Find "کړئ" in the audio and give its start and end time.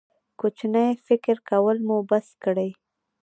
2.43-2.71